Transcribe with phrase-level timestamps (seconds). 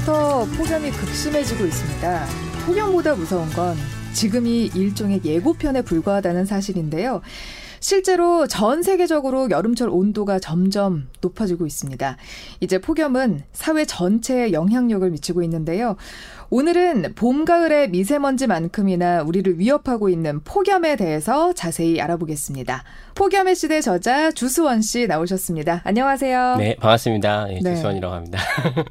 [0.00, 2.26] 어제부터 폭염이 극심해지고 있습니다.
[2.66, 3.76] 폭염보다 무서운 건
[4.12, 7.20] 지금이 일종의 예고편에 불과하다는 사실인데요.
[7.80, 12.16] 실제로 전 세계적으로 여름철 온도가 점점 높아지고 있습니다.
[12.60, 15.96] 이제 폭염은 사회 전체에 영향력을 미치고 있는데요.
[16.52, 22.82] 오늘은 봄, 가을의 미세먼지만큼이나 우리를 위협하고 있는 폭염에 대해서 자세히 알아보겠습니다.
[23.14, 25.82] 폭염의 시대 저자 주수원 씨 나오셨습니다.
[25.84, 26.56] 안녕하세요.
[26.58, 27.44] 네, 반갑습니다.
[27.46, 27.74] 네, 네.
[27.76, 28.40] 주수원이라고 합니다.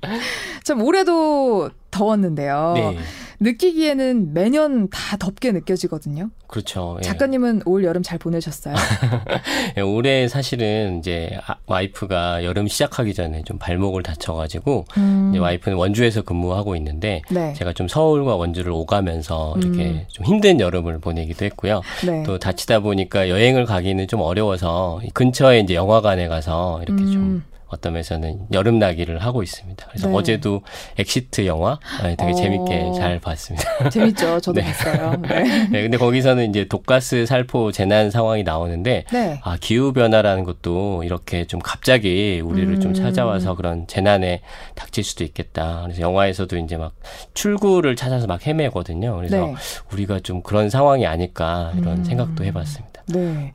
[0.64, 2.74] 참 올해도 더웠는데요.
[2.78, 2.98] 네.
[3.40, 6.30] 느끼기에는 매년 다 덥게 느껴지거든요.
[6.48, 6.98] 그렇죠.
[7.00, 7.02] 예.
[7.04, 8.76] 작가님은 올 여름 잘 보내셨어요?
[9.78, 15.30] 예, 올해 사실은 이제 아, 와이프가 여름 시작하기 전에 좀 발목을 다쳐가지고 음.
[15.32, 17.54] 이제 와이프는 원주에서 근무하고 있는데 네.
[17.54, 20.06] 제가 좀 서울과 원주를 오가면서 이렇게 음.
[20.08, 21.82] 좀 힘든 여름을 보내기도 했고요.
[22.06, 22.24] 네.
[22.24, 27.12] 또 다치다 보니까 여행을 가기는 좀 어려워서 근처에 이제 영화관에 가서 이렇게 음.
[27.12, 29.86] 좀 어떤 면에서는 여름 나기를 하고 있습니다.
[29.90, 30.16] 그래서 네.
[30.16, 30.62] 어제도
[30.98, 32.36] 엑시트 영화 네, 되게 어...
[32.36, 33.90] 재밌게 잘 봤습니다.
[33.90, 34.40] 재밌죠.
[34.40, 34.66] 저도 네.
[34.66, 35.16] 봤어요.
[35.22, 35.68] 네.
[35.70, 35.82] 네.
[35.84, 39.40] 근데 거기서는 이제 독가스 살포 재난 상황이 나오는데 네.
[39.44, 42.80] 아 기후 변화라는 것도 이렇게 좀 갑자기 우리를 음...
[42.80, 44.42] 좀 찾아와서 그런 재난에
[44.76, 45.82] 닥칠 수도 있겠다.
[45.84, 46.94] 그래서 영화에서도 이제 막
[47.34, 49.16] 출구를 찾아서 막 헤매거든요.
[49.16, 49.56] 그래서 네.
[49.92, 52.04] 우리가 좀 그런 상황이 아닐까 이런 음...
[52.04, 53.04] 생각도 해봤습니다.
[53.08, 53.54] 네.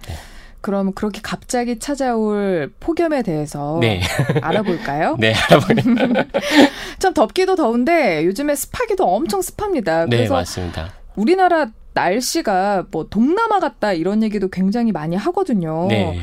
[0.64, 0.64] 네.
[0.64, 4.00] 그럼 그렇게 갑자기 찾아올 폭염에 대해서 네.
[4.40, 5.16] 알아볼까요?
[5.20, 6.24] 네, 알아볼까요?
[6.98, 10.06] 참 덥기도 더운데 요즘에 습하기도 엄청 습합니다.
[10.06, 10.90] 네, 맞습니다.
[11.16, 15.86] 우리나라 날씨가 뭐 동남아 같다 이런 얘기도 굉장히 많이 하거든요.
[15.88, 16.18] 네.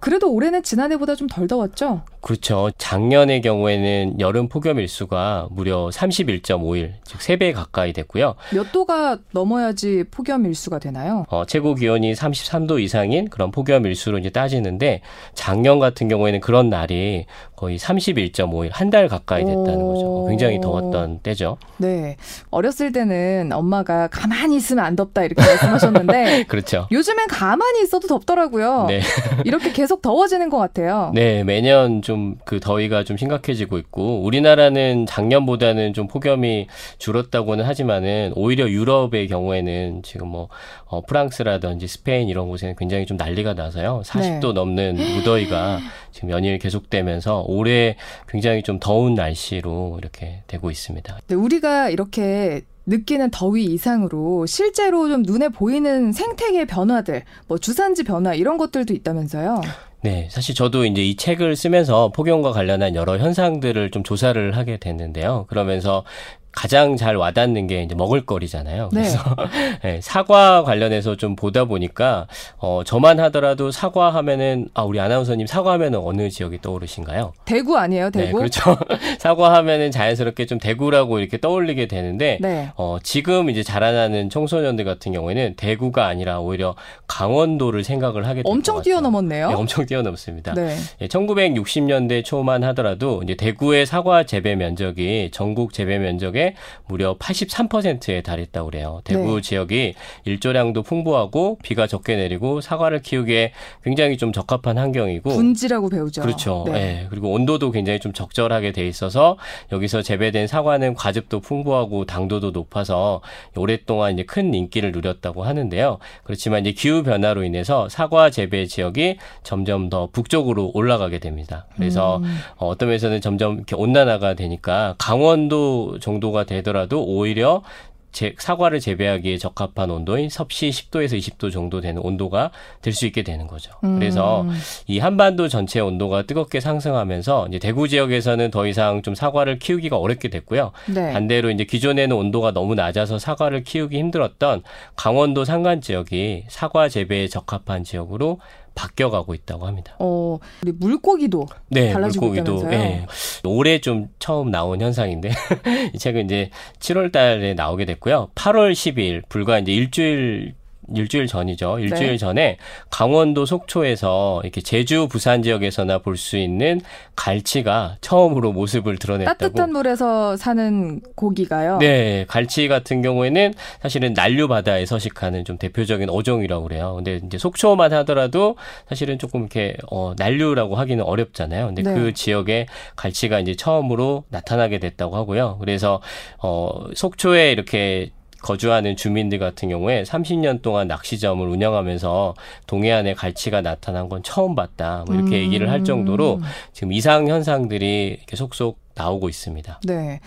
[0.00, 2.02] 그래도 올해는 지난해보다 좀 덜 더웠죠?
[2.20, 2.70] 그렇죠.
[2.78, 8.34] 작년의 경우에는 여름 폭염 일수가 무려 31.5일, 즉 3배 가까이 됐고요.
[8.52, 11.24] 몇 도가 넘어야지 폭염 일수가 되나요?
[11.28, 15.00] 어, 최고 기온이 33도 이상인 그런 폭염 일수로 이제 따지는데
[15.34, 20.24] 작년 같은 경우에는 그런 날이 거의 31.5일, 한 달 가까이 됐다는 거죠.
[20.30, 21.58] 굉장히 더웠던 때죠.
[21.76, 22.16] 네.
[22.50, 26.86] 어렸을 때는 엄마가 가만히 있으면 안 덥다 이렇게 말씀하셨는데 그렇죠.
[26.90, 28.86] 요즘엔 가만히 있어도 덥더라고요.
[28.88, 29.02] 네.
[29.44, 31.10] 이렇게 계속 더워지는 것 같아요.
[31.14, 36.66] 네, 매년 좀그 더위가 좀 심각해지고 있고 우리나라는 작년보다는 좀 폭염이
[36.98, 40.48] 줄었다고는 하지만은 오히려 유럽의 경우에는 지금 뭐
[40.86, 44.02] 어, 프랑스라든지 스페인 이런 곳에는 굉장히 좀 난리가 나서요.
[44.04, 44.52] 40도 네.
[44.52, 45.80] 넘는 무더위가
[46.12, 47.96] 지금 연일 계속되면서 올해
[48.28, 51.18] 굉장히 좀 더운 날씨로 이렇게 되고 있습니다.
[51.26, 58.34] 네, 우리가 이렇게 느끼는 더위 이상으로 실제로 좀 눈에 보이는 생태계 변화들, 뭐 주산지 변화
[58.34, 59.60] 이런 것들도 있다면서요?
[60.00, 65.46] 네, 사실 저도 이제 이 책을 쓰면서 폭염과 관련한 여러 현상들을 좀 조사를 하게 됐는데요.
[65.48, 66.04] 그러면서
[66.52, 68.88] 가장 잘 와닿는 게 이제 먹을거리잖아요.
[68.92, 69.02] 네.
[69.02, 69.18] 그래서
[69.82, 72.26] 네, 사과 관련해서 좀 보다 보니까
[72.58, 77.32] 어 저만 하더라도 사과 하면은 아 우리 아나운서님 사과 하면은 어느 지역이 떠오르신가요?
[77.44, 78.38] 대구 아니에요, 네, 대구?
[78.38, 78.76] 네, 그렇죠.
[79.20, 82.70] 사과 하면은 자연스럽게 좀 대구라고 이렇게 떠올리게 되는데 네.
[82.76, 86.74] 어 지금 이제 자라나는 청소년들 같은 경우에는 대구가 아니라 오히려
[87.06, 89.48] 강원도를 생각을 하게 될것 엄청 뛰어넘었네요.
[89.48, 90.54] 네, 엄청 뛰어넘습니다.
[90.54, 90.74] 네.
[91.02, 96.37] 1960년대 초만 하더라도 이제 대구의 사과 재배 면적이 전국 재배 면적의
[96.86, 99.00] 무려 83%에 달했다고 그래요.
[99.04, 99.40] 대구 네.
[99.40, 99.94] 지역이
[100.24, 106.22] 일조량도 풍부하고 비가 적게 내리고 사과를 키우기에 굉장히 좀 적합한 환경이고 분지라고 배우죠.
[106.22, 106.64] 그렇죠.
[106.66, 106.72] 네.
[106.72, 107.06] 네.
[107.10, 109.36] 그리고 온도도 굉장히 좀 적절하게 돼 있어서
[109.72, 113.20] 여기서 재배된 사과는 과즙도 풍부하고 당도도 높아서
[113.56, 115.98] 오랫동안 이제 큰 인기를 누렸다고 하는데요.
[116.24, 121.66] 그렇지만 이제 기후 변화로 인해서 사과 재배 지역이 점점 더 북쪽으로 올라가게 됩니다.
[121.76, 122.38] 그래서 음.
[122.56, 127.62] 어떤 면에서는 점점 이렇게 온난화가 되니까 강원도 정도가 정도가 되더라도 오히려
[128.10, 132.50] 제, 사과를 재배하기에 적합한 온도인 섭씨 10도에서 20도 정도 되는 온도가
[132.80, 133.70] 될 수 있게 되는 거죠.
[133.84, 133.98] 음.
[133.98, 134.46] 그래서
[134.86, 140.30] 이 한반도 전체 온도가 뜨겁게 상승하면서 이제 대구 지역에서는 더 이상 좀 사과를 키우기가 어렵게
[140.30, 140.72] 됐고요.
[140.86, 141.12] 네.
[141.12, 144.62] 반대로 이제 기존에는 온도가 너무 낮아서 사과를 키우기 힘들었던
[144.96, 148.40] 강원도 산간 지역이 사과 재배에 적합한 지역으로
[148.78, 149.96] 바뀌어가고 있다고 합니다.
[149.98, 152.70] 어, 우리 물고기도 네, 달라지고 물고기도 있다면서요?
[152.70, 153.06] 네.
[153.44, 155.30] 올해 좀 처음 나온 현상인데
[155.94, 158.30] 이 책은 이제 7월 달에 나오게 됐고요.
[158.36, 160.54] 8월 10일 불과 이제 일주일
[160.94, 161.78] 일주일 전이죠.
[161.78, 162.16] 일주일 네.
[162.16, 162.58] 전에
[162.90, 166.80] 강원도 속초에서 이렇게 제주 부산 지역에서나 볼 수 있는
[167.14, 169.38] 갈치가 처음으로 모습을 드러냈다고.
[169.38, 171.78] 따뜻한 물에서 사는 고기가요?
[171.78, 176.94] 네, 갈치 같은 경우에는 사실은 난류 바다에 서식하는 좀 대표적인 어종이라고 그래요.
[176.96, 178.56] 근데 이제 속초만 하더라도
[178.88, 181.66] 사실은 조금 이렇게 어 난류라고 하기는 어렵잖아요.
[181.66, 181.94] 근데 네.
[181.94, 185.58] 그 지역에 갈치가 이제 처음으로 나타나게 됐다고 하고요.
[185.60, 186.00] 그래서
[186.42, 188.10] 어 속초에 이렇게
[188.42, 192.34] 거주하는 주민들 같은 경우에 30년 동안 낚시점을 운영하면서
[192.66, 195.04] 동해안에 갈치가 나타난 건 처음 봤다.
[195.06, 195.42] 뭐 이렇게 음.
[195.42, 196.40] 얘기를 할 정도로
[196.72, 199.80] 지금 이상 현상들이 이렇게 속속 나오고 있습니다.
[199.86, 200.20] 네.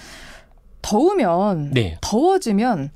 [0.81, 1.98] 더우면 네.
[2.02, 2.92] 더워지면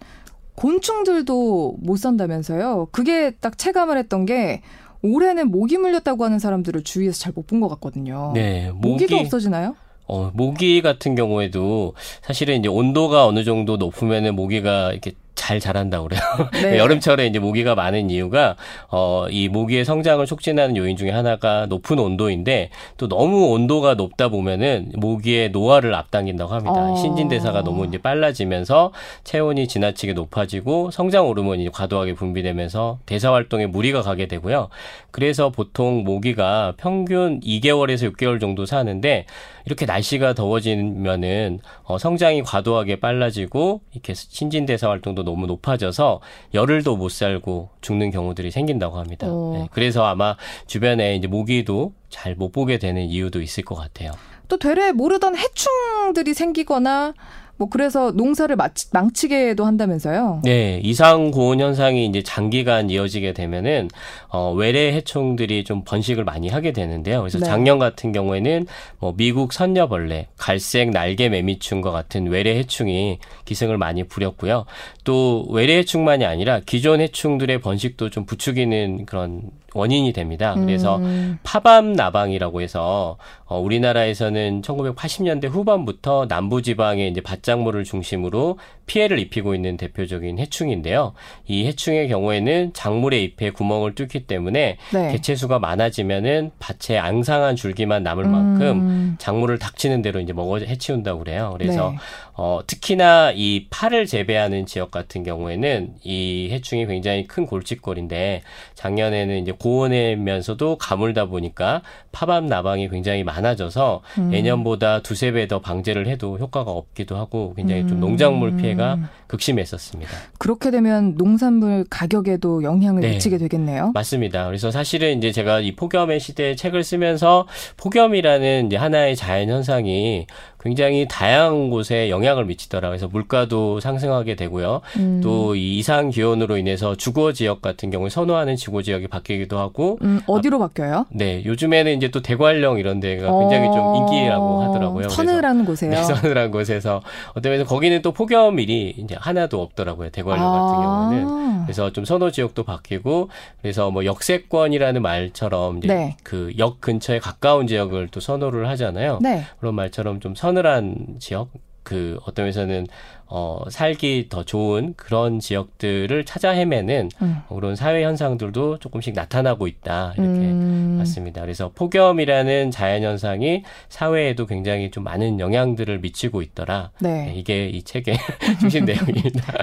[0.55, 2.87] 곤충들도 못 산다면서요.
[2.91, 4.61] 그게 딱 체감을 했던 게
[5.01, 8.31] 올해는 모기 물렸다고 하는 사람들을 주위에서 잘 못 본 것 같거든요.
[8.33, 9.03] 네, 모기...
[9.03, 9.75] 모기도 없어지나요?
[10.07, 15.13] 어, 모기 같은 경우에도 사실은 이제 온도가 어느 정도 높으면은 모기가 이렇게
[15.45, 16.21] 잘 자란다고 그래요.
[16.63, 16.79] 네.
[16.79, 18.55] 여름철에 이제 모기가 많은 이유가
[18.89, 24.91] 어, 이 모기의 성장을 촉진하는 요인 중에 하나가 높은 온도인데 또 너무 온도가 높다 보면은
[24.95, 26.91] 모기의 노화를 앞당긴다고 합니다.
[26.91, 26.95] 어.
[26.95, 28.91] 신진대사가 너무 이제 빨라지면서
[29.23, 34.69] 체온이 지나치게 높아지고 성장 호르몬이 과도하게 분비되면서 대사 활동에 무리가 가게 되고요.
[35.15, 39.25] 그래서 보통 모기가 평균 2개월에서 6개월 정도 사는데
[39.65, 46.19] 이렇게 날씨가 더워지면은 어, 성장이 과도하게 빨라지고 이렇게 신진대사 활동도 너무 높아져서
[46.53, 49.27] 열흘도 못 살고 죽는 경우들이 생긴다고 합니다.
[49.29, 49.53] 어.
[49.57, 50.35] 네, 그래서 아마
[50.67, 54.11] 주변에 이제 모기도 잘 못 보게 되는 이유도 있을 것 같아요.
[54.49, 57.13] 또 되레 모르던 해충들이 생기거나
[57.57, 58.55] 뭐 그래서 농사를
[58.91, 60.41] 망치게도 한다면서요?
[60.43, 63.89] 네, 이상 고온 현상이 이제 장기간 이어지게 되면은
[64.27, 67.21] 어 외래 해충들이 좀 번식을 많이 하게 되는데요.
[67.21, 67.45] 그래서 네.
[67.45, 68.67] 작년 같은 경우에는
[68.99, 74.65] 뭐 미국 선녀벌레, 갈색 날개 매미충과 같은 외래 해충이 기승을 많이 부렸고요.
[75.05, 79.43] 또 외래 해충만이 아니라 기존 해충들의 번식도 좀 부추기는 그런
[79.73, 80.55] 원인이 됩니다.
[80.57, 81.37] 그래서 음.
[81.43, 89.55] 파밤 나방이라고 해서 어, 우리나라에서는 1980년대 후반부터 남부 지방의 이제 밭 작물을 중심으로 피해를 입히고
[89.55, 91.13] 있는 대표적인 해충인데요.
[91.47, 95.11] 이 해충의 경우에는 작물의 잎에 구멍을 뚫기 때문에 네.
[95.13, 99.15] 개체수가 많아지면은 밭에 앙상한 줄기만 남을 만큼 음.
[99.17, 101.55] 작물을 닥치는 대로 이제 먹어 해치운다고 그래요.
[101.57, 101.97] 그래서 네.
[102.33, 108.41] 어, 특히나 이 파를 재배하는 지역 같은 경우에는 이 해충이 굉장히 큰 골칫거리인데
[108.73, 111.81] 작년에는 이제 고온이면서도 가물다 보니까
[112.11, 114.33] 파밤 나방이 굉장히 많아져서 음.
[114.33, 119.07] 예년보다 두세 배 더 방제를 해도 효과가 없기도 하고 굉장히 좀 농작물 피해가 음.
[119.27, 120.11] 극심했었습니다.
[120.37, 123.11] 그렇게 되면 농산물 가격에도 영향을 네.
[123.11, 123.91] 미치게 되겠네요.
[123.93, 124.45] 맞습니다.
[124.47, 127.47] 그래서 사실은 이제 제가 이 폭염의 시대에 책을 쓰면서
[127.77, 130.27] 폭염이라는 이제 하나의 자연 현상이
[130.65, 132.89] 굉장히 다양한 곳에 영향을 미치더라.
[132.89, 134.81] 그래서 물가도 상승하게 되고요.
[134.97, 135.21] 음.
[135.21, 140.57] 또이 이상 기온으로 인해서 주거 지역 같은 경우에 선호하는 주거 지역이 바뀌기도 하고 음, 어디로
[140.57, 141.05] 아, 바뀌어요?
[141.11, 143.73] 네, 요즘에는 이제 또 대관령 이런 데가 굉장히 어...
[143.73, 145.09] 좀 인기라고 하더라고요.
[145.09, 145.91] 서늘한 곳에요.
[145.91, 147.03] 네, 서늘한 곳에서
[147.35, 150.09] 어떤 면에서 거기는 또 폭염일이 이제 하나도 없더라고요.
[150.09, 150.51] 대관령 아...
[150.51, 153.29] 같은 경우는 그래서 좀 선호 지역도 바뀌고
[153.61, 156.17] 그래서 뭐 역세권이라는 말처럼 이제 네.
[156.23, 159.19] 그역 근처에 가까운 지역을 또 선호를 하잖아요.
[159.21, 159.43] 네.
[159.59, 160.54] 그런 말처럼 좀 선.
[160.55, 161.49] 서늘한 지역
[161.83, 162.87] 그 어떤 면에서는
[163.27, 167.37] 어 살기 더 좋은 그런 지역들을 찾아 헤매는 음.
[167.49, 170.95] 그런 사회 현상들도 조금씩 나타나고 있다 이렇게 음.
[170.97, 171.41] 봤습니다.
[171.41, 176.91] 그래서 폭염이라는 자연 현상이 사회에도 굉장히 좀 많은 영향들을 미치고 있더라.
[177.01, 177.25] 네.
[177.25, 178.17] 네 이게 이 책의
[178.61, 179.53] 중심 내용입니다.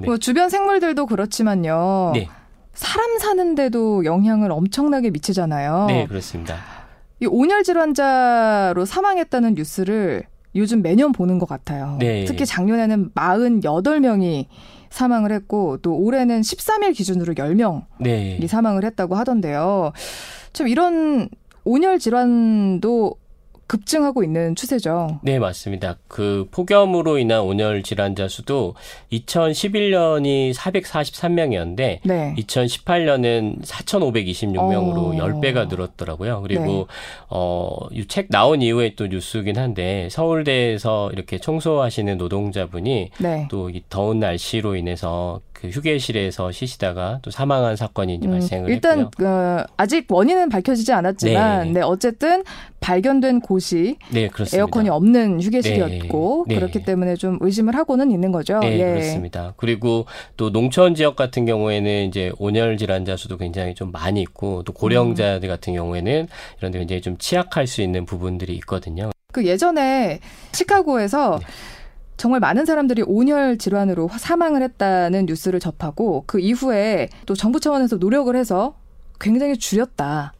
[0.00, 0.06] 네.
[0.06, 2.12] 뭐 주변 생물들도 그렇지만요.
[2.14, 2.28] 네.
[2.72, 5.86] 사람 사는데도 영향을 엄청나게 미치잖아요.
[5.88, 6.56] 네, 그렇습니다.
[7.20, 11.96] 이 온열 질환자로 사망했다는 뉴스를 요즘 매년 보는 것 같아요.
[12.00, 12.24] 네.
[12.24, 14.46] 특히 작년에는 48명이
[14.90, 18.46] 사망을 했고 또 올해는 13일 기준으로 10명이 네.
[18.46, 19.92] 사망을 했다고 하던데요.
[20.52, 21.28] 좀 이런
[21.64, 23.14] 온열 질환도
[23.70, 25.20] 급증하고 있는 추세죠.
[25.22, 25.96] 네, 맞습니다.
[26.08, 28.74] 그 폭염으로 인한 온열 질환자 수도
[29.12, 32.34] 2011년이 443명이었는데 네.
[32.36, 35.12] 2018년은 4,526명으로 어.
[35.12, 36.42] 10배가 늘었더라고요.
[36.42, 36.84] 그리고 네.
[37.28, 43.46] 어, 이 책 나온 이후에 또 뉴스긴 한데 서울대에서 이렇게 청소하시는 노동자분이 네.
[43.48, 49.28] 또이 더운 날씨로 인해서 그 휴게실에서 쉬시다가 또 사망한 사건이 이제 음, 발생을 일단 했고요.
[49.28, 51.72] 어, 아직 원인은 밝혀지지 않았지만 네.
[51.74, 52.42] 네 어쨌든
[52.80, 56.54] 발견된 곳이 네, 에어컨이 없는 휴게실이었고 네.
[56.54, 56.60] 네.
[56.60, 58.58] 그렇기 때문에 좀 의심을 하고는 있는 거죠.
[58.60, 58.84] 네, 예.
[58.92, 59.52] 그렇습니다.
[59.58, 60.06] 그리고
[60.38, 65.46] 또 농촌 지역 같은 경우에는 이제 온열 질환자 수도 굉장히 좀 많이 있고 또 고령자들
[65.46, 65.50] 음.
[65.50, 66.26] 같은 경우에는
[66.58, 69.10] 이런 데 굉장히 좀 취약할 수 있는 부분들이 있거든요.
[69.30, 70.20] 그 예전에
[70.52, 71.46] 시카고에서 네.
[72.20, 78.36] 정말 많은 사람들이 온열 질환으로 사망을 했다는 뉴스를 접하고 그 이후에 또 정부 차원에서 노력을
[78.36, 78.76] 해서
[79.18, 80.34] 굉장히 줄였다.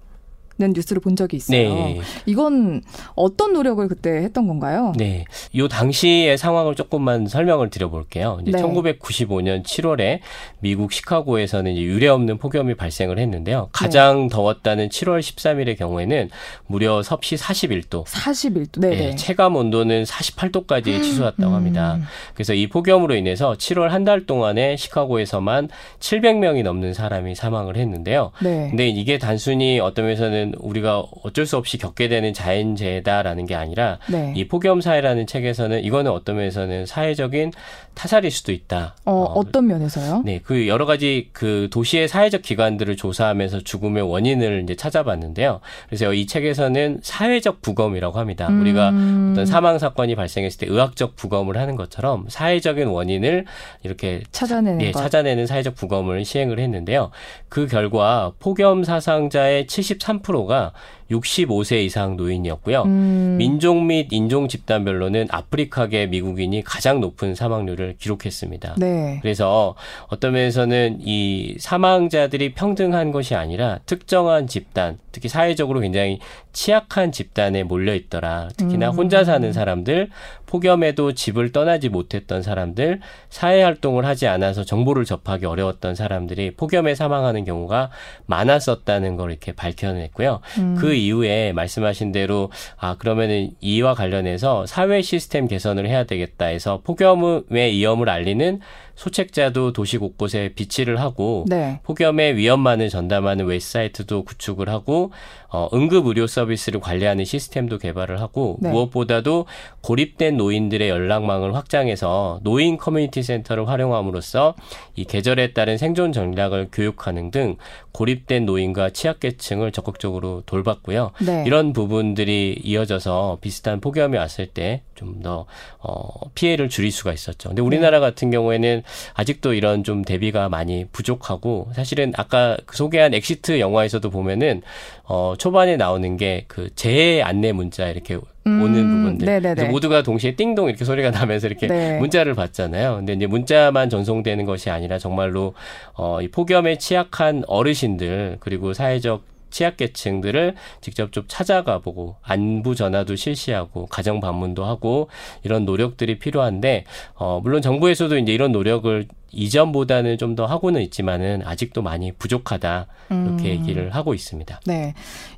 [0.61, 1.59] 는 뉴스를 본 적이 있어요.
[1.75, 2.00] 네.
[2.26, 2.83] 이건
[3.14, 4.93] 어떤 노력을 그때 했던 건가요?
[4.99, 5.25] 네.
[5.57, 8.40] 요 당시의 상황을 조금만 설명을 드려볼게요.
[8.43, 8.62] 이제 네.
[8.62, 10.19] 1995년 7월에
[10.59, 13.71] 미국 시카고에서는 유례 없는 폭염이 발생을 했는데요.
[13.73, 14.29] 가장 네.
[14.29, 16.29] 더웠다는 7월 13일의 경우에는
[16.67, 18.05] 무려 섭씨 41도.
[18.05, 18.81] 41도.
[18.81, 18.88] 네.
[18.90, 19.14] 네.
[19.17, 21.02] 체감 온도는 48도까지 음.
[21.02, 21.95] 치솟았다고 합니다.
[21.95, 22.02] 음.
[22.35, 25.69] 그래서 이 폭염으로 인해서 7월 한 달 동안에 시카고에서만
[26.00, 28.33] 700명이 넘는 사람이 사망을 했는데요.
[28.43, 28.69] 네.
[28.71, 33.99] 근데 이게 단순히 어떤 면에서는 이거는 우리가 어쩔 수 없이 겪게 되는 자연재해다라는 게 아니라
[34.09, 34.33] 네.
[34.37, 37.52] 이 폭염 사회라는 책에서는 이거는 어떤 면에서는 사회적인
[37.95, 38.97] 타살일 수도 있다.
[39.04, 40.23] 어, 어 떤 면에서요?
[40.25, 45.61] 네, 그 여러 가지 그 도시의 사회적 기관들을 조사하면서 죽음의 원인을 이제 찾아봤는데요.
[45.88, 48.47] 그래서 이 책에서는 사회적 부검이라고 합니다.
[48.49, 49.30] 우리가 음.
[49.33, 53.45] 어떤 사망 사건이 발생했을 때 의학적 부검을 하는 것처럼 사회적인 원인을
[53.83, 55.00] 이렇게 찾아내는 예, 것.
[55.00, 57.11] 찾아내는 사회적 부검을 시행을 했는데요.
[57.49, 60.73] 그 결과 폭염 사상자의 73%가
[61.11, 62.82] 65세 이상 노인이었고요.
[62.82, 63.37] 음.
[63.37, 68.76] 민족 및 인종 집단별로는 아프리카계 미국인이 가장 높은 사망률을 기록했습니다.
[68.78, 69.18] 네.
[69.20, 69.75] 그래서
[70.09, 76.20] 어떤 면에서는 이 사망자들이 평등한 것이 아니라 특정한 집단, 특히 사회적으로 굉장히
[76.52, 78.49] 취약한 집단에 몰려 있더라.
[78.57, 78.97] 특히나 음.
[78.97, 80.11] 혼자 사는 사람들,
[80.47, 87.45] 폭염에도 집을 떠나지 못했던 사람들, 사회 활동을 하지 않아서 정보를 접하기 어려웠던 사람들이 폭염에 사망하는
[87.45, 87.90] 경우가
[88.26, 90.40] 많았었다는 걸 이렇게 밝혀냈고요.
[90.59, 90.76] 음.
[90.78, 97.73] 그 이후에 말씀하신 대로 아 그러면은 이와 관련해서 사회 시스템 개선을 해야 되겠다 해서 폭염의
[97.73, 98.61] 위험을 알리는
[99.00, 101.80] 소책자도 도시 곳곳에 비치를 하고 네.
[101.85, 105.11] 폭염의 위험만을 전담하는 웹사이트도 구축을 하고
[105.49, 108.71] 어, 응급 의료 서비스를 관리하는 시스템도 개발을 하고 네.
[108.71, 109.47] 무엇보다도
[109.80, 114.54] 고립된 노인들의 연락망을 확장해서 노인 커뮤니티 센터를 활용함으로써
[114.97, 117.57] 이 계절에 따른 생존 전략을 교육하는 등
[117.92, 121.12] 고립된 노인과 취약계층을 적극적으로 돌봤고요.
[121.25, 121.45] 네.
[121.47, 125.47] 이런 부분들이 이어져서 비슷한 폭염이 왔을 때 좀 더
[125.78, 127.49] 어, 피해를 줄일 수가 있었죠.
[127.49, 128.83] 근데 우리나라 같은 경우에는
[129.14, 134.62] 아직도 이런 좀 대비가 많이 부족하고 사실은 아까 그 소개한 엑시트 영화에서도 보면은
[135.04, 139.26] 어, 초반에 나오는 게 그 재해 안내 문자 이렇게 음, 오는 부분들
[139.70, 141.99] 모두가 동시에 띵동 이렇게 소리가 나면서 이렇게 네.
[141.99, 142.97] 문자를 받잖아요.
[142.97, 145.54] 근데 이제 문자만 전송되는 것이 아니라 정말로
[145.94, 153.87] 어, 이 폭염에 취약한 어르신들 그리고 사회적 취약계층들을 직접 좀 찾아가 보고 안부 전화도 실시하고
[153.87, 155.09] 가정 방문도 하고
[155.42, 161.83] 이런 노력들이 필요한데 어 물론 정부에서도 이제 이런 노력을 이전보다는 좀 더 하고는 있지만은 아직도
[161.83, 163.45] 많이 부족하다 이렇게 음.
[163.45, 164.61] 얘기를 하고 있습니다.
[164.66, 164.95] 네.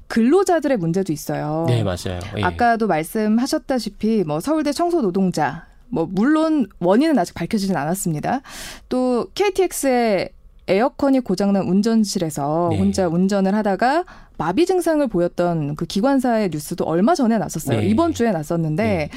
[0.07, 1.65] 근로자들의 문제도 있어요.
[1.67, 2.21] 네 맞아요.
[2.37, 2.43] 예.
[2.43, 8.43] 아까도 말씀하셨다시피 뭐 서울대 청소 노동자 뭐 물론 원인은 아직 밝혀지진 않았습니다.
[8.91, 10.31] 또 KTX의
[10.73, 12.79] 에어컨이 고장난 운전실에서 네.
[12.79, 14.05] 혼자 운전을 하다가
[14.39, 17.81] 마비 증상을 보였던 그 기관사의 뉴스도 얼마 전에 났었어요.
[17.81, 17.87] 네.
[17.87, 19.11] 이번 주에 났었는데 네.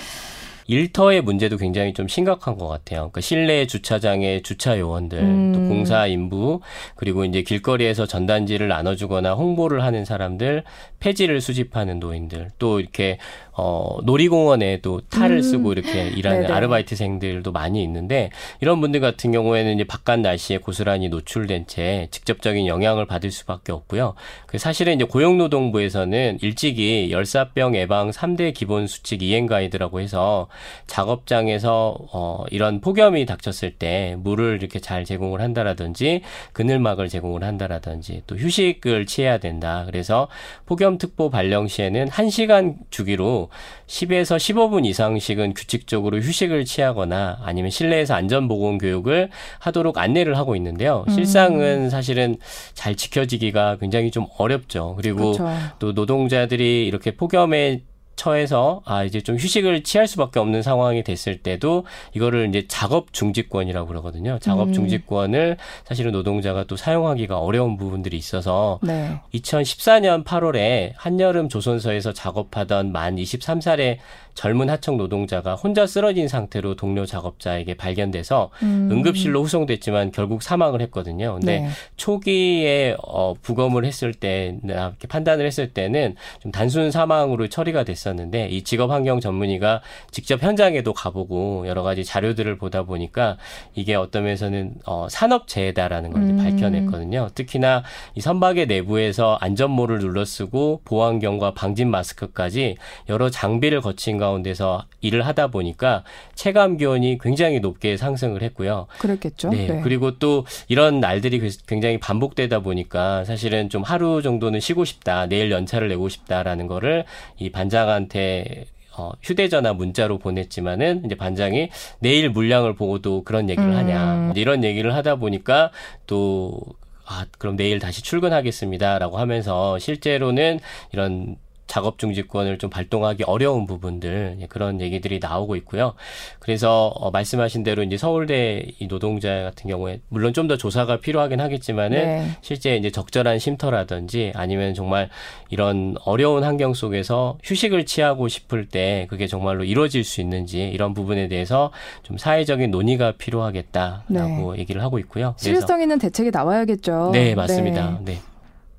[0.67, 2.99] 일터의 문제도 굉장히 좀 심각한 것 같아요.
[2.99, 5.53] 그러니까 실내 주차장의 주차 요원들, 음.
[5.53, 6.61] 또 공사 인부,
[6.95, 10.63] 그리고 이제 길거리에서 전단지를 나눠주거나 홍보를 하는 사람들,
[10.99, 13.17] 폐지를 수집하는 노인들, 또 이렇게
[13.57, 15.41] 어 놀이공원에도 탈을 음.
[15.41, 16.53] 쓰고 이렇게 일하는 네네.
[16.53, 18.29] 아르바이트생들도 많이 있는데
[18.59, 24.15] 이런 분들 같은 경우에는 이제 바깥 날씨에 고스란히 노출된 채 직접적인 영향을 받을 수밖에 없고요.
[24.45, 30.47] 그 사실은 이제 고용노동부에서는 일찍이 열사병 예방 3대 기본 수칙 이행 가이드라고 해서
[30.87, 36.21] 작업장에서 어 이런 폭염이 닥쳤을 때 물을 이렇게 잘 제공을 한다라든지
[36.53, 39.83] 그늘막을 제공을 한다라든지 또 휴식을 취해야 된다.
[39.85, 40.27] 그래서
[40.65, 43.49] 폭염 특보 발령 시에는 1시간 주기로
[43.87, 51.05] 10에서 15분 이상씩은 규칙적으로 휴식을 취하거나 아니면 실내에서 안전보건 교육을 하도록 안내를 하고 있는데요.
[51.09, 52.37] 실상은 사실은
[52.73, 54.95] 잘 지켜지기가 굉장히 좀 어렵죠.
[54.97, 55.47] 그리고 그렇죠.
[55.79, 57.81] 또 노동자들이 이렇게 폭염에
[58.15, 63.87] 처해서 아 이제 좀 휴식을 취할 수밖에 없는 상황이 됐을 때도 이거를 이제 작업 중지권이라고
[63.87, 64.39] 그러거든요.
[64.39, 64.73] 작업 음.
[64.73, 69.19] 중지권을 사실은 노동자가 또 사용하기가 어려운 부분들이 있어서 네.
[69.33, 73.97] 2014년 8월에 한여름 조선소에서 작업하던 만 23살의
[74.35, 78.89] 젊은 하청 노동자가 혼자 쓰러진 상태로 동료 작업자에게 발견돼서 음.
[78.91, 81.33] 응급실로 후송됐지만 결국 사망을 했거든요.
[81.35, 81.69] 근데 네.
[81.95, 88.63] 초기에 어 부검을 했을 때 이렇게 판단을 했을 때는 좀 단순 사망으로 처리가 됐었는데 이
[88.63, 93.37] 직업 환경 전문의가 직접 현장에도 가보고 여러 가지 자료들을 보다 보니까
[93.73, 96.37] 이게 어떤 면에서는 어 산업 재해다라는 걸 음.
[96.37, 97.29] 밝혀냈거든요.
[97.33, 97.83] 특히나
[98.15, 102.75] 이 선박의 내부에서 안전모를 눌러쓰고 보안경과 방진 마스크까지
[103.07, 106.03] 여러 장비를 거친 가 운데서 일을 하다 보니까
[106.33, 108.87] 체감 기온이 굉장히 높게 상승을 했고요.
[108.99, 109.49] 그랬겠죠.
[109.49, 115.25] 네, 그리고 또 이런 날들이 그- 굉장히 반복되다 보니까 사실은 좀 하루 정도는 쉬고 싶다,
[115.27, 117.05] 내일 연차를 내고 싶다라는 거를
[117.37, 118.65] 이 반장한테
[118.97, 123.75] 어, 휴대전화 문자로 보냈지만은 이제 반장이 내일 물량을 보고도 그런 얘기를 음.
[123.75, 125.71] 하냐 이런 얘기를 하다 보니까
[126.07, 126.59] 또
[127.05, 130.59] 아, 그럼 내일 다시 출근하겠습니다라고 하면서 실제로는
[130.91, 131.35] 이런
[131.67, 135.95] 작업 중지권을 좀 발동하기 어려운 부분들 예, 그런 얘기들이 나오고 있고요.
[136.39, 141.41] 그래서 어, 말씀하신 대로 이제 서울대 이 노동자 같은 경우에 물론 좀 더 조사가 필요하긴
[141.41, 142.29] 하겠지만은 네.
[142.41, 145.09] 실제 이제 적절한 쉼터라든지 아니면 정말
[145.49, 151.27] 이런 어려운 환경 속에서 휴식을 취하고 싶을 때 그게 정말로 이루어질 수 있는지 이런 부분에
[151.29, 151.71] 대해서
[152.03, 154.59] 좀 사회적인 논의가 필요하겠다라고 네.
[154.59, 155.33] 얘기를 하고 있고요.
[155.37, 157.09] 실효성 있는 대책이 나와야겠죠.
[157.11, 157.99] 네, 맞습니다.
[158.03, 158.13] 네.
[158.13, 158.19] 네.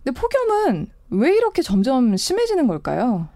[0.05, 3.28] 근데 폭염은 왜 이렇게 점점 심해지는 걸까요?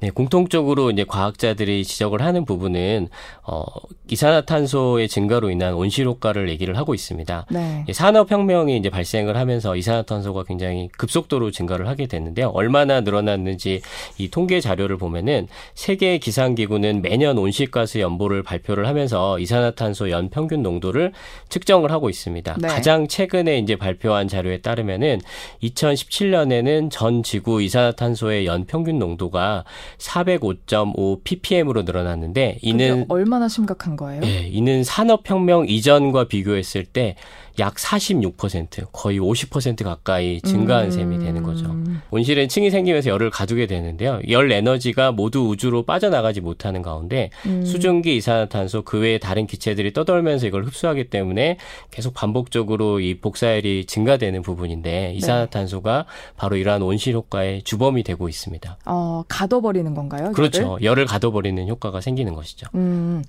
[0.00, 3.08] 네, 공통적으로 이제 과학자들이 지적을 하는 부분은
[3.42, 3.64] 어
[4.08, 7.46] 이산화탄소의 증가로 인한 온실 효과를 얘기를 하고 있습니다.
[7.50, 7.84] 네.
[7.92, 12.48] 산업 혁명이 이제 발생을 하면서 이산화탄소가 굉장히 급속도로 증가를 하게 됐는데요.
[12.50, 13.80] 얼마나 늘어났는지
[14.18, 20.62] 이 통계 자료를 보면은 세계 기상 기구는 매년 온실가스 연보를 발표를 하면서 이산화탄소 연 평균
[20.62, 21.12] 농도를
[21.48, 22.56] 측정을 하고 있습니다.
[22.60, 22.68] 네.
[22.68, 25.20] 가장 최근에 이제 발표한 자료에 따르면은
[25.62, 29.64] 2017년에는 전 지구 이산화탄소의 연 평균 농도가
[29.98, 34.22] 405.5 ppm으로 늘어났는데 이는 얼마나 심각한 거예요?
[34.24, 37.16] 예, 이는 산업혁명 이전과 비교했을 때
[37.58, 40.90] 약 46% 거의 50% 가까이 증가한 음.
[40.90, 41.74] 셈이 되는 거죠.
[42.10, 44.20] 온실은 층이 생기면서 열을 가두게 되는데요.
[44.28, 47.64] 열 에너지가 모두 우주로 빠져나가지 못하는 가운데 음.
[47.64, 51.58] 수증기 이산화탄소 그 외에 다른 기체들이 떠돌면서 이걸 흡수하기 때문에
[51.90, 55.14] 계속 반복적으로 이 복사열이 증가되는 부분인데 네.
[55.14, 56.32] 이산화탄소가 네.
[56.36, 58.78] 바로 이러한 온실 효과의 주범이 되고 있습니다.
[58.86, 60.32] 어, 가둬버리는 건가요?
[60.32, 60.78] 그렇죠.
[60.82, 62.66] 열을 가둬버리는 효과가 생기는 것이죠.
[62.74, 63.22] 음,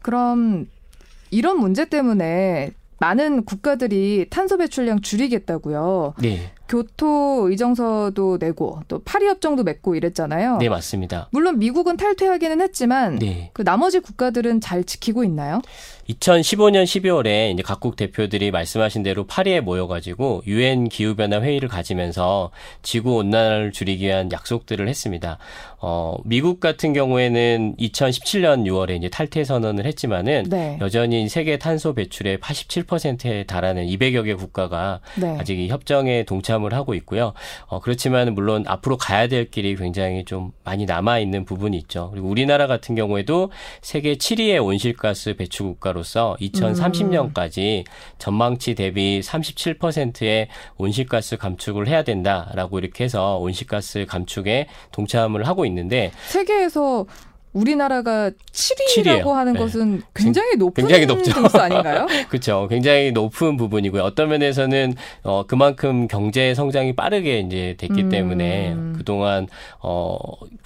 [0.00, 0.68] 그럼
[1.30, 2.70] 이런 문제 때문에
[3.02, 6.14] 많은 국가들이 탄소 배출량 줄이겠다고요.
[6.22, 6.52] 네.
[6.68, 10.58] 교토 의정서도 내고 또 파리 협정도 맺고 이랬잖아요.
[10.58, 11.28] 네, 맞습니다.
[11.30, 13.50] 물론 미국은 탈퇴하기는 했지만 네.
[13.52, 15.60] 그 나머지 국가들은 잘 지키고 있나요?
[16.08, 22.50] 2015년 12월에 이제 각국 대표들이 말씀하신 대로 파리에 모여가지고 유엔 기후 변화 회의를 가지면서
[22.82, 25.38] 지구 온난화를 줄이기 위한 약속들을 했습니다.
[25.78, 30.78] 어, 미국 같은 경우에는 2017년 6월에 이제 탈퇴 선언을 했지만은 네.
[30.80, 35.36] 여전히 세계 탄소 배출의 87%에 달하는 200여 개 국가가 네.
[35.38, 37.34] 아직 이 협정에 동참 을 하고 있고요.
[37.66, 42.10] 어, 그렇지만 물론 앞으로 가야 될 길이 굉장히 좀 많이 남아 있는 부분이 있죠.
[42.12, 47.84] 그리고 우리나라 같은 경우에도 세계 7위의 온실가스 배출 국가로서 2030년까지 음.
[48.18, 56.12] 전망치 대비 37%의 온실가스 감축을 해야 된다라고 이렇게 해서 온실가스 감축에 동참을 하고 있는 있는데
[56.28, 57.06] 세계에서
[57.52, 59.30] 우리나라가 7위라고 7위예요.
[59.32, 59.58] 하는 네.
[59.58, 61.32] 것은 굉장히 높은 굉장히 높죠.
[61.32, 62.06] 점수 아닌가요?
[62.30, 62.66] 그렇죠.
[62.68, 64.02] 굉장히 높은 부분이고요.
[64.02, 68.08] 어떤 면에서는 어 그만큼 경제 성장이 빠르게 이제 됐기 음.
[68.08, 69.48] 때문에 그동안
[69.80, 70.16] 어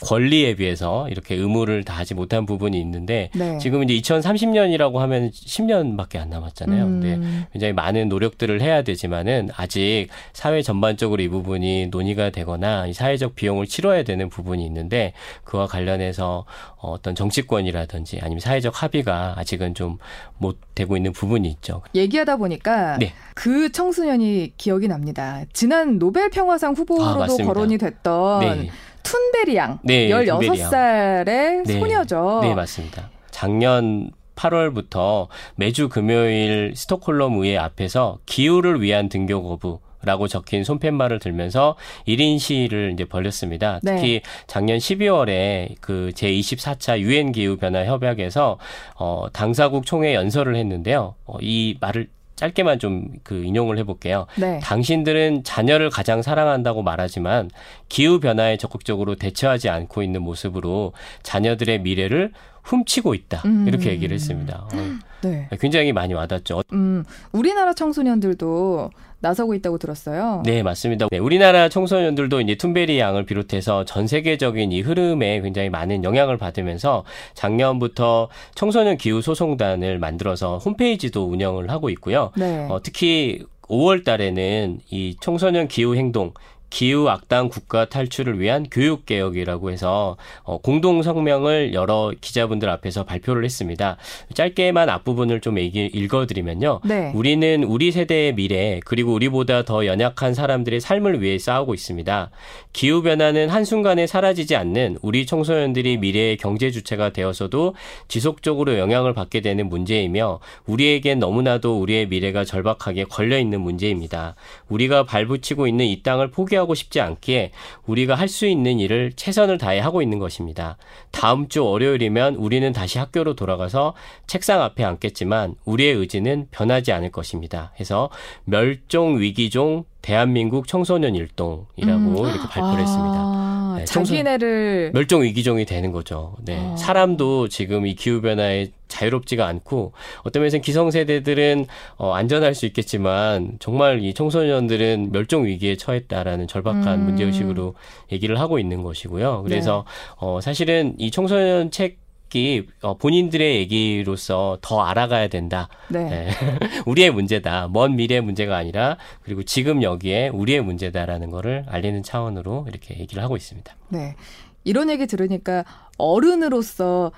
[0.03, 3.59] 권리에 비해서 이렇게 의무를 다하지 못한 부분이 있는데 네.
[3.59, 6.85] 지금 이제 2030년이라고 하면 10년밖에 안 남았잖아요.
[6.85, 7.01] 음.
[7.01, 13.66] 근데 굉장히 많은 노력들을 해야 되지만은 아직 사회 전반적으로 이 부분이 논의가 되거나 사회적 비용을
[13.66, 15.12] 치러야 되는 부분이 있는데
[15.44, 16.44] 그와 관련해서
[16.76, 19.98] 어, 어떤 정치권이라든지 아니면 사회적 합의가 아직은 좀
[20.38, 21.82] 못 되고 있는 부분이 있죠.
[21.94, 23.12] 얘기하다 보니까 네.
[23.34, 25.42] 그 청소년이 기억이 납니다.
[25.52, 28.70] 지난 노벨 평화상 후보로도 아, 거론이 됐던 네.
[29.02, 31.78] 툰베리 양, 네, 16살의 네.
[31.78, 32.40] 소녀죠.
[32.42, 33.10] 네, 맞습니다.
[33.30, 41.76] 작년 8월부터 매주 금요일 스톡홀름 의회 앞에서 기후를 위한 등교 거부 라고 적힌 손팻말을 들면서
[42.06, 43.80] 1인 시위를 이제 벌였습니다.
[43.82, 43.96] 네.
[43.96, 48.59] 특히 작년 12월에 그 제24차 유엔 기후 변화 협약에서
[48.96, 51.14] 어 당사국 총회 연설을 했는데요.
[51.24, 54.26] 어, 이 말을 짧게만 좀 그 인용을 해볼게요.
[54.37, 54.61] 네.
[54.62, 57.50] 당신들은 자녀를 가장 사랑한다고 말하지만
[57.88, 62.32] 기후 변화에 적극적으로 대처하지 않고 있는 모습으로 자녀들의 미래를
[62.66, 63.42] 훔치고 있다.
[63.44, 63.66] 음.
[63.68, 64.68] 이렇게 얘기를 했습니다.
[64.72, 64.76] 어.
[65.22, 65.48] 네.
[65.61, 66.62] 굉장히 많이 와닿죠.
[66.72, 70.42] 음, 우리나라 청소년들도 나서고 있다고 들었어요.
[70.44, 71.09] 네, 맞습니다.
[71.11, 77.05] 네, 우리나라 청소년들도 이제 툰베리 양을 비롯해서 전 세계적인 이 흐름에 굉장히 많은 영향을 받으면서
[77.35, 82.31] 작년부터 청소년 기후 소송단을 만들어서 홈페이지도 운영을 하고 있고요.
[82.37, 82.66] 네.
[82.70, 86.33] 어, 특히 5월 달에는 이 청소년 기후 행동
[86.70, 93.44] 기후 악당 국가 탈출을 위한 교육 개혁이라고 해서 어, 공동 성명을 여러 기자분들 앞에서 발표를
[93.44, 93.96] 했습니다.
[94.35, 96.81] 짧게만 앞부분을 좀 얘기, 읽어드리면요.
[96.85, 97.12] 네.
[97.14, 102.31] 우리는 우리 세대의 미래 그리고 우리보다 더 연약한 사람들의 삶을 위해 싸우고 있습니다.
[102.72, 107.74] 기후 변화는 한 순간에 사라지지 않는 우리 청소년들이 미래의 경제 주체가 되어서도
[108.09, 114.35] 지속적으로 영향을 받게 되는 문제이며 우리에겐 너무나도 우리의 미래가 절박하게 걸려 있는 문제입니다.
[114.68, 117.52] 우리가 발붙이고 있는 이 땅을 포기 포기하고 싶지 않기에
[117.86, 120.76] 우리가 할 수 있는 일을 최선을 다해 하고 있는 것입니다.
[121.12, 123.94] 다음 주 월요일이면 우리는 다시 학교로 돌아가서
[124.26, 127.72] 책상 앞에 앉겠지만 우리의 의지는 변하지 않을 것입니다.
[127.78, 128.10] 해서
[128.44, 132.16] 멸종 위기종 대한민국 청소년 일동이라고 음.
[132.16, 133.74] 이렇게 발표를 아, 했습니다.
[133.78, 136.36] 네, 자기네를 멸종 위기종이 되는 거죠.
[136.44, 136.56] 네.
[136.64, 136.76] 아.
[136.76, 141.66] 사람도 지금 이 기후 변화에 자유롭지가 않고 어떤 면에서는 기성세대들은
[141.96, 147.04] 어, 안전할 수 있겠지만 정말 이 청소년들은 멸종 위기에 처했다라는 절박한 음.
[147.06, 147.74] 문제 의식으로
[148.12, 149.42] 얘기를 하고 있는 것이고요.
[149.42, 150.14] 그래서 네.
[150.18, 155.68] 어, 사실은 이 청소년 책 이, 어, 본인들의 얘기로서 더 알아가야 된다.
[155.88, 156.04] 네.
[156.08, 156.30] 네.
[156.84, 157.68] 우리의 문제다.
[157.68, 163.36] 먼 미래의 문제가 아니라 그리고 지금 여기에 우리의 문제다라는 거를 알리는 차원으로 이렇게 얘기를 하고
[163.36, 163.74] 있습니다.
[163.88, 164.16] 네.
[164.64, 165.64] 이런 얘기 들으니까
[165.96, 167.12] 어른으로서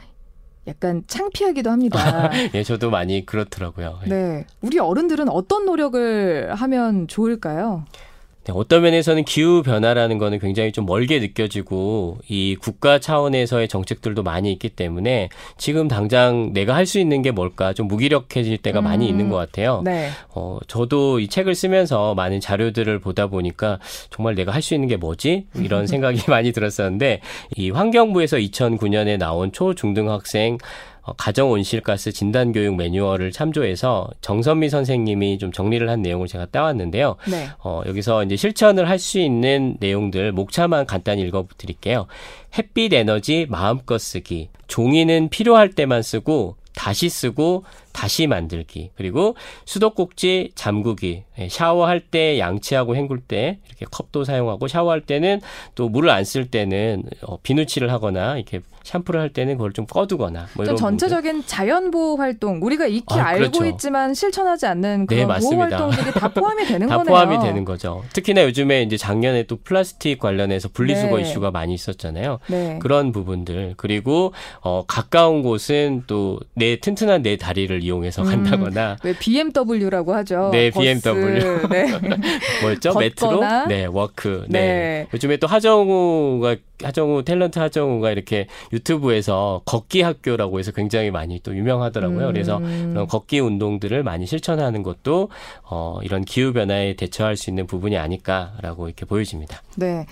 [0.68, 2.30] 약간 창피하기도 합니다.
[2.54, 4.00] 예, 저도 많이 그렇더라고요.
[4.04, 4.08] 예.
[4.08, 4.46] 네.
[4.60, 7.84] 우리 어른들은 어떤 노력을 하면 좋을까요?
[8.48, 14.50] 네, 어떤 면에서는 기후 변화라는 거는 굉장히 좀 멀게 느껴지고 이 국가 차원에서의 정책들도 많이
[14.52, 18.84] 있기 때문에 지금 당장 내가 할 수 있는 게 뭘까 좀 무기력해질 때가 음.
[18.84, 19.82] 많이 있는 것 같아요.
[19.84, 20.08] 네.
[20.30, 24.96] 어, 저도 이 책을 쓰면서 많은 자료들을 보다 보니까 정말 내가 할 수 있는 게
[24.96, 25.44] 뭐지?
[25.56, 27.20] 이런 생각이 많이 들었었는데
[27.56, 35.38] 이 환경부에서 2009년에 나온 초중등 학생 어, 가정 온실가스 진단 교육 매뉴얼을 참조해서 정선미 선생님이
[35.38, 37.16] 좀 정리를 한 내용을 제가 따왔는데요.
[37.30, 37.48] 네.
[37.62, 42.08] 어, 여기서 이제 실천을 할 수 있는 내용들 목차만 간단히 읽어드릴게요.
[42.58, 44.48] 햇빛 에너지 마음껏 쓰기.
[44.66, 47.64] 종이는 필요할 때만 쓰고 다시 쓰고
[47.98, 48.92] 다시 만들기.
[48.94, 49.34] 그리고
[49.64, 51.24] 수도꼭지 잠그기.
[51.40, 55.40] 예, 샤워할 때 양치하고 헹굴 때 이렇게 컵도 사용하고 샤워할 때는
[55.74, 60.46] 또 물을 안 쓸 때는 어, 비누칠을 하거나 이렇게 샴푸를 할 때는 그걸 좀 꺼두거나
[60.54, 61.46] 뭐 이런 전체적인 부분들.
[61.48, 63.66] 자연 보호 활동 우리가 익히 아, 알고 그렇죠.
[63.66, 67.12] 있지만 실천하지 않는 그런 네, 보호 활동들이 다 포함이 되는 다 거네요.
[67.14, 68.02] 포함이 되는 거죠.
[68.14, 71.22] 특히나 요즘에 이제 작년에 또 플라스틱 관련해서 분리수거 네.
[71.22, 72.38] 이슈가 많이 있었잖아요.
[72.48, 72.78] 네.
[72.80, 79.14] 그런 부분들 그리고 어, 가까운 곳은 또 내 튼튼한 내 다리를 이용해서 음, 간다거나 왜
[79.18, 80.50] BMW라고 하죠.
[80.52, 80.84] 네, 버스.
[80.84, 81.68] BMW.
[81.68, 81.86] 네.
[82.62, 82.98] 뭐였죠?
[82.98, 83.40] 메트로?
[83.68, 84.44] 네, walk.
[84.48, 84.60] 네.
[84.60, 85.06] 네.
[85.12, 92.28] 요즘에 또 하정우가 하정우 탤런트 하정우가 이렇게 유튜브에서 걷기 학교라고 해서 굉장히 많이 또 유명하더라고요.
[92.28, 92.32] 음.
[92.32, 95.30] 그래서 그런 걷기 운동들을 많이 실천하는 것도
[95.64, 99.62] 어 이런 기후 변화에 대처할 수 있는 부분이 아닐까라고 이렇게 보여집니다.
[99.76, 100.06] 네.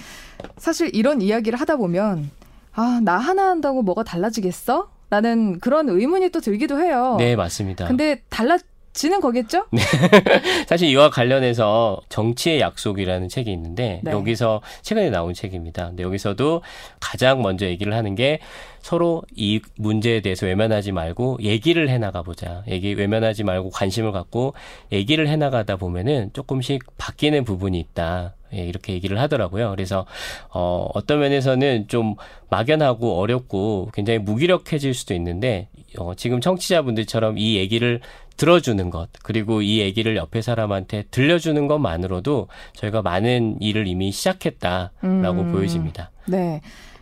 [0.56, 2.30] 사실 이런 이야기를 하다 보면
[2.72, 4.95] 아, 나 하나 한다고 뭐가 달라지겠어?
[5.08, 7.16] 라는 그런 의문이 또 들기도 해요.
[7.18, 7.86] 네, 맞습니다.
[7.86, 8.58] 근데 달라
[8.96, 9.66] 지는 거겠죠?
[9.70, 9.82] 네.
[10.66, 14.10] 사실 이와 관련해서 정치의 약속이라는 책이 있는데 네.
[14.10, 15.88] 여기서 최근에 나온 책입니다.
[15.88, 16.62] 근데 여기서도
[16.98, 18.40] 가장 먼저 얘기를 하는 게
[18.80, 22.62] 서로 이 문제에 대해서 외면하지 말고 얘기를 해나가 보자.
[22.68, 24.54] 얘기 외면하지 말고 관심을 갖고
[24.90, 28.34] 얘기를 해나가다 보면은 조금씩 바뀌는 부분이 있다.
[28.54, 29.70] 예, 이렇게 얘기를 하더라고요.
[29.70, 30.06] 그래서
[30.50, 32.14] 어, 어떤 면에서는 좀
[32.48, 38.00] 막연하고 어렵고 굉장히 무기력해질 수도 있는데 어, 지금 청취자분들처럼 이 얘기를
[38.36, 45.52] 들어주는 것, 그리고 이 얘기를 옆에 사람한테 들려주는 것만으로도 저희가 많은 일을 이미 시작했다라고 음,
[45.52, 46.10] 보여집니다.
[46.26, 46.60] 네.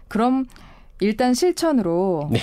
[0.08, 0.46] 그럼
[1.00, 2.40] 일단 실천으로 네.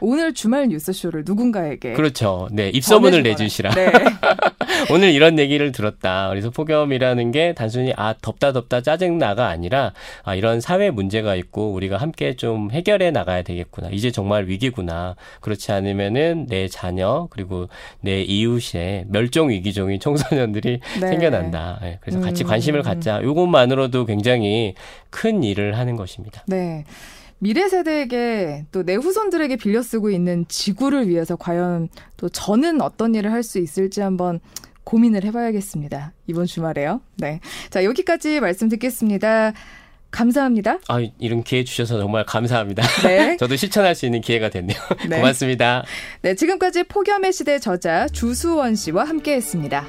[0.00, 2.48] 오늘 주말 뉴스쇼를 누군가에게 그렇죠.
[2.50, 3.70] 네 입소문을 내주시라.
[3.70, 3.92] 네.
[4.90, 6.28] 오늘 이런 얘기를 들었다.
[6.28, 9.92] 그래서 폭염이라는 게 단순히 아 덥다 덥다 짜증 나가 아니라
[10.24, 13.88] 아 이런 사회 문제가 있고 우리가 함께 좀 해결해 나가야 되겠구나.
[13.90, 15.16] 이제 정말 위기구나.
[15.40, 17.68] 그렇지 않으면은 내 자녀 그리고
[18.00, 21.06] 내 이웃의 멸종 위기종인 청소년들이 네.
[21.08, 21.78] 생겨난다.
[21.82, 21.98] 네.
[22.00, 22.48] 그래서 같이 음.
[22.48, 23.20] 관심을 갖자.
[23.20, 24.74] 이것만으로도 굉장히
[25.10, 26.42] 큰 일을 하는 것입니다.
[26.46, 26.84] 네.
[27.40, 33.30] 미래 세대에게 또 내 후손들에게 빌려 쓰고 있는 지구를 위해서 과연 또 저는 어떤 일을
[33.32, 34.40] 할 수 있을지 한번
[34.84, 36.12] 고민을 해봐야겠습니다.
[36.26, 37.00] 이번 주말에요.
[37.16, 37.40] 네.
[37.70, 39.52] 자, 여기까지 말씀 듣겠습니다.
[40.10, 40.78] 감사합니다.
[40.88, 42.82] 아, 이런 기회 주셔서 정말 감사합니다.
[43.02, 43.36] 네.
[43.38, 44.78] 저도 실천할 수 있는 기회가 됐네요.
[45.08, 45.16] 네.
[45.16, 45.84] 고맙습니다.
[46.22, 49.84] 네, 지금까지 폭염의 시대 저자 주수원 씨와 함께 했습니다.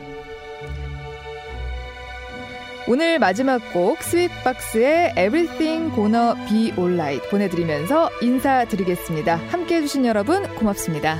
[2.91, 9.35] 오늘 마지막 곡 스윗박스의 Everything Gonna Be Alright 보내드리면서 인사드리겠습니다.
[9.51, 11.19] 함께 해주신 여러분 고맙습니다.